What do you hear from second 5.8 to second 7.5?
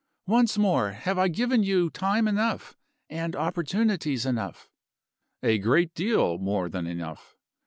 deal more than enough."